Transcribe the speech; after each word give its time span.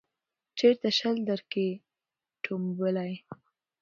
چیرته 0.57 0.89
شل 0.97 1.15
درکښې 1.27 1.69
ټومبلی 2.43 3.13